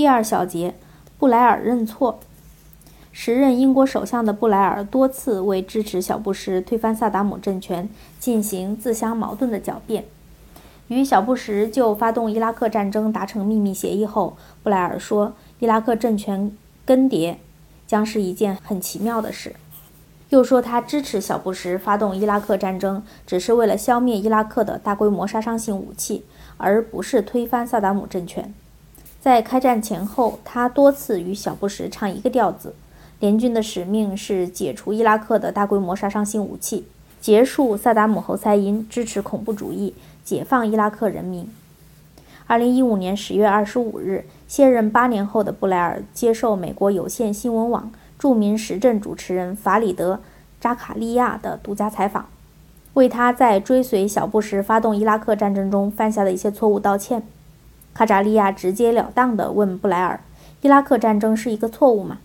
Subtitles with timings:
[0.00, 0.72] 第二小节，
[1.18, 2.20] 布莱尔认错。
[3.12, 7.86] 时任英国首相的布莱尔多次为支持小布什推翻萨达姆政权
[8.18, 10.06] 进行自相矛盾的狡辩。
[10.88, 16.50] 与小布什就发动伊拉克战争达成秘密协议后，布莱尔说：“伊拉克政权
[16.86, 17.34] 更迭
[17.86, 19.54] 将是一件很奇妙的事。”
[20.30, 26.24] 又说他支持小布什发动伊拉克战争，只是为了消灭伊拉克的大规模杀伤性武器，
[26.56, 28.54] 而不是推翻萨达姆政权。
[29.20, 32.74] 在开战前后，他多次与小布什唱一个调子。
[33.18, 36.86] 联军的使命是解除伊拉克的大规模杀伤性武器，
[37.20, 39.92] 结束萨达姆侯赛因支持恐怖主义，
[40.24, 41.46] 解放伊拉克人民。
[42.46, 50.14] 二零一五年十月二十五日，卸任八年后的布莱尔接受美国有线新闻网著名时政主持人法里德·
[50.58, 52.24] 扎卡利亚的独家采访，
[52.94, 57.22] 为他在追随小布什发动伊拉克战争中犯下的一些错误道歉。
[57.92, 60.20] 卡扎利亚直截了当地问布莱尔
[60.62, 62.18] ：“伊拉克战争是一个错误吗？”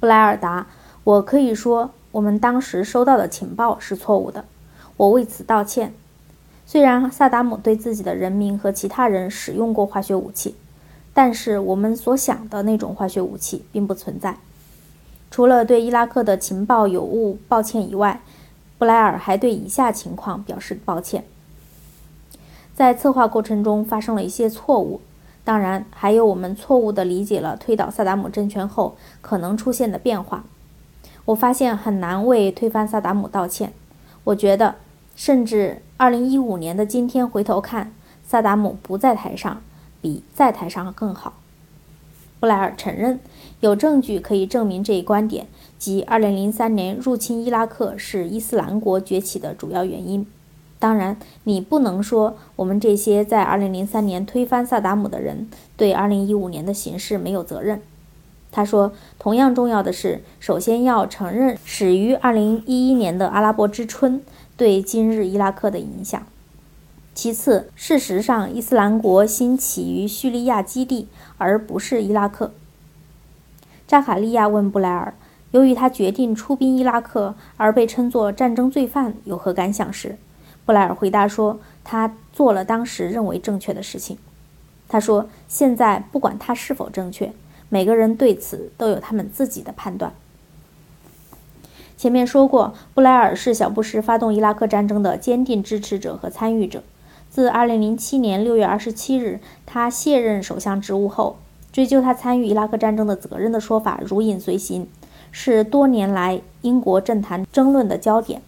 [0.00, 0.66] 布莱尔答
[1.04, 4.44] ：“我可以说，我们当时收到的情报是错误的，
[4.96, 5.92] 我为此道歉。
[6.66, 10.54] 虽然萨达姆对自己的人民和其他人使用过化学武器，
[11.14, 14.36] 但是我们所想的那种化学武器并不存在。
[15.30, 18.20] 除了对伊拉克的情报有误抱歉以外，
[18.78, 21.24] 布莱尔还对以下情况表示抱歉：
[22.78, 25.00] 在策划过程中发生了一些错误。”
[25.42, 30.44] 当然，还有我们错误地理解了推倒萨达姆政权后可能出现的变化。
[31.24, 33.72] 我发现很难为推翻萨达姆道歉。
[34.22, 34.76] 我觉得，
[35.16, 37.92] 甚至2015年的今天回头看，
[38.24, 39.60] 萨达姆不在台上
[40.00, 41.32] 比在台上更好。
[42.38, 43.18] 布莱尔承认，
[43.58, 45.48] 有证据可以证明这一观点，
[45.80, 50.24] 即2003年入侵伊拉克是伊斯兰国崛起的主要原因。
[50.78, 57.82] 当然，你不能说我们这些在2003年推翻萨达姆的人对2015年的形势没有责任。
[58.50, 64.22] 他说，同样重要的是，首先要承认始于2011年的阿拉伯之春
[64.56, 66.26] 对今日伊拉克的影响。
[67.12, 72.52] 其次，事实上，伊斯兰国兴起于叙利亚基地，而不是伊拉克。
[73.88, 75.12] 扎卡利亚问布莱尔，
[75.50, 80.16] 由于他决定出兵伊拉克而被称作战争罪犯，有何感想时。
[80.68, 84.18] 布莱尔回答说：“他做了当时认为正确的事情。”
[84.86, 87.32] 他说：“现在不管他是否正确，
[87.70, 90.12] 每个人对此都有他们自己的判断。”
[91.96, 96.82] 前面说过，布莱尔是小布什发动伊拉克战争的坚定支持者和参与者。
[97.30, 101.38] 自2007年6月27日他卸任首相职务后，
[101.72, 104.86] 追究他参与伊拉克战争的责任的说法如影随形，
[105.32, 108.42] 是多年来英国政坛争论的焦点。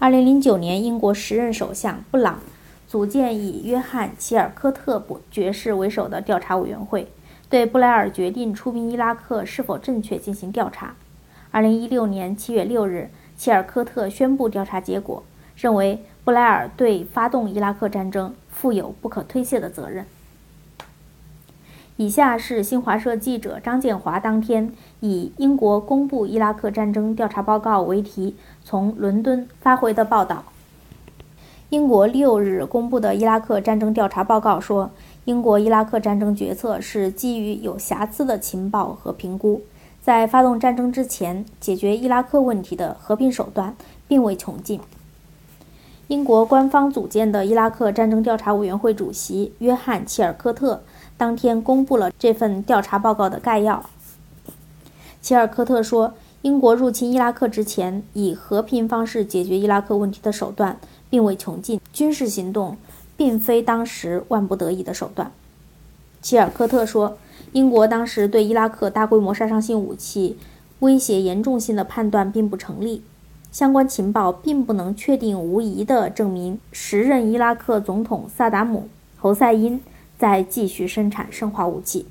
[0.00, 2.38] 二零零九年，英国时任首相布朗
[2.86, 7.08] 组建以约翰·齐尔科特爵士为首的调查委员会，
[7.50, 10.94] 对布莱尔决定出兵伊拉克是否正确进行调查。
[11.50, 15.24] 二零一六年七月六日，齐尔科特宣布调查结果，
[15.56, 20.06] 认为布莱尔对发动伊拉克战争负有不可推卸的责任。
[21.98, 30.44] 以下是新华社记者张建华当天以“英国公布伊拉克战争调查报告”为题从伦敦发回的报道。
[31.70, 34.92] 英国六日公布的伊拉克战争调查报告说，
[35.24, 39.62] 英国伊拉克战争决策是基于有瑕疵的情报和评估，
[40.00, 43.74] 在发动战争之前，解决伊拉克问题的和平手段
[44.06, 44.80] 并未穷尽。
[46.06, 50.80] 英国官方组建的伊拉克战争调查委员会主席约翰·切尔科特。
[51.18, 53.84] 当天公布了这份调查报告的概要。
[55.20, 60.78] 齐尔科特说：“英国入侵伊拉克之前，以和平方式解决伊拉克问题的手段
[61.10, 62.76] 并未穷尽，军事行动
[63.16, 65.32] 并非当时万不得已的手段。”
[66.22, 67.18] 齐尔科特说
[67.50, 70.38] ：“英国当时对伊拉克大规模杀伤性武器
[70.78, 73.02] 威胁严重性的判断并不成立，
[73.50, 78.88] 相关情报并不能确定无疑地证明时任伊拉克总统萨达姆·
[79.20, 79.80] 侯赛因。”
[80.18, 82.06] 在继续生产生化武器。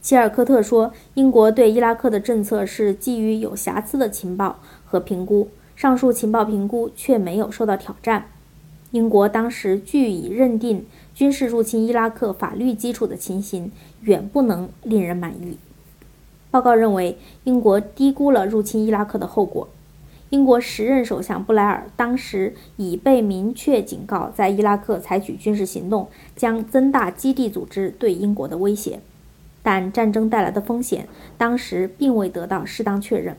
[0.00, 8.26] 齐尔科特说：“英国对伊拉克的政策是基于有瑕疵的情报和评估，上述情报评估却没有受到挑战。
[8.92, 13.70] 英国当时据以认定军事入侵伊拉克法律基础的情形，
[14.02, 15.58] 远不能令人满意。”
[16.50, 19.68] 报告认为，英国低估了入侵伊拉克的后果。
[20.30, 29.00] 英国时任首相布莱尔当时已被明确警告，在伊拉克采取军事行动将增大基地组织对英国的威胁，
[29.62, 31.08] 但战争带来的风险
[31.38, 33.36] 当时并未得到适当确认。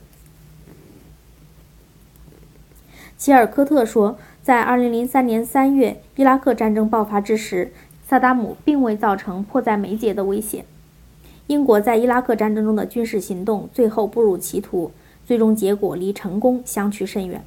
[3.17, 7.71] 齐尔科特说，在2003年3月伊拉克战争爆发之时，
[8.07, 10.65] 萨达姆并未造成迫在眉睫的威胁。
[11.45, 14.91] 英国在伊拉克战争中的军事行动最后步入歧途，
[15.29, 17.45] 最终结果离成功相去甚远。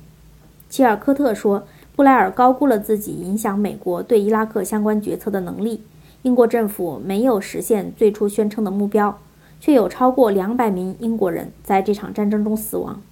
[0.70, 5.82] 齐尔科特说：“布莱尔高估了自己影响美国对伊拉克相关决策的能力。
[6.23, 9.19] 英国政府没有实现最初宣称的目标，
[9.61, 13.02] 却有超过两百名英国人在这场战争中死亡。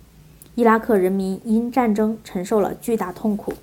[0.55, 3.55] 伊拉克人民因战争承受了巨大痛苦。”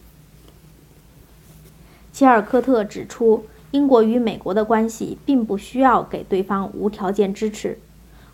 [2.11, 3.45] 齐尔科特指出。
[3.71, 7.77] 英国与美国的关系并不需要给对方无条件支持，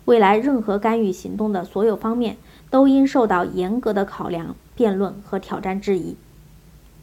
[0.04, 2.36] 未来任何干预行动的所有方面
[2.70, 6.16] 都应受到严格的考量、辩论和挑战质疑。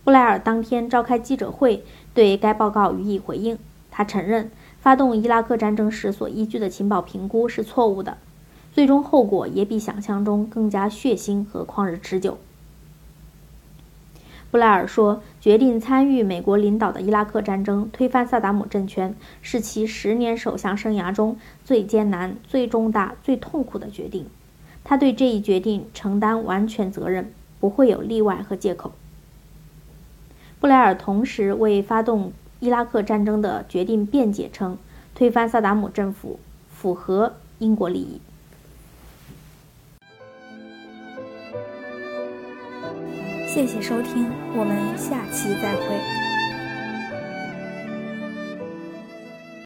[0.03, 1.83] 布莱尔当天召开记者会，
[2.13, 3.57] 对该报告予以回应。
[3.89, 8.18] 他承认，发动伊拉克战争时所依据的情报评估是错误的，
[8.71, 12.38] 最终后果也比想象中更加血腥和旷日持久。
[14.51, 24.25] 布莱尔说：“决定参与美国领导的伊拉克战争，推翻萨达姆政权，是其十年首相生涯中最艰难、最重大、最痛苦的决定。
[24.83, 27.31] 他对这一决定承担完全责任，
[27.62, 28.92] 不会有例外和借口。”
[30.59, 34.77] 布莱尔同时为发动伊拉克战争的决定辩解称
[35.15, 38.19] ：“推翻萨达姆政府符合英国利益。”
[43.53, 46.31] 谢谢收听，我们下期再会。